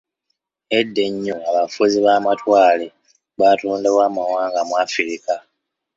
Edda 0.77 1.01
ennyo, 1.09 1.35
abafuzi 1.49 1.97
b'amatwale 2.05 2.85
baatondawo 3.39 3.99
amawanga 4.07 4.59
mu 4.69 4.73
Afirika. 4.85 5.33